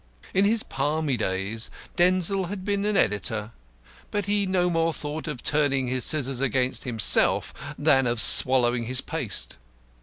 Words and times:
In 0.33 0.45
his 0.45 0.63
palmy 0.63 1.15
days 1.15 1.69
Denzil 1.95 2.45
had 2.45 2.65
been 2.65 2.85
an 2.85 2.97
editor, 2.97 3.51
but 4.09 4.25
he 4.25 4.47
no 4.47 4.67
more 4.67 4.93
thought 4.93 5.27
of 5.27 5.43
turning 5.43 5.85
his 5.85 6.03
scissors 6.03 6.41
against 6.41 6.85
himself 6.85 7.53
than 7.77 8.07
of 8.07 8.19
swallowing 8.19 8.85
his 8.85 8.99
paste. 9.01 9.57